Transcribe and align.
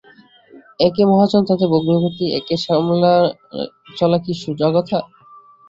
একে 0.79 1.03
মহাজন 1.05 1.41
তাতে 1.49 1.65
ভগ্নীপতি, 1.73 2.25
একে 2.39 2.55
সামলে 2.65 3.13
চলা 3.97 4.17
কি 4.23 4.31
সোজা 4.43 4.67
কথা! 4.75 4.97